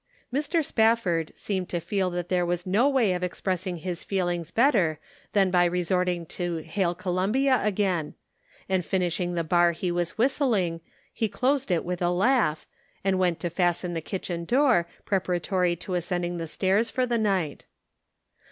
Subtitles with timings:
[0.33, 0.65] Mr.
[0.65, 4.97] Spafford seemed to feel that there was no way of expressing his feelings better
[5.33, 8.15] than by resorting to" Hail Columbia" again,
[8.67, 10.81] and finishing the bar he was whistling,
[11.13, 12.65] he closed it with a laugh,
[13.03, 17.65] and went to fasten the kitchen door, preparatory to ascending the stairs for the night.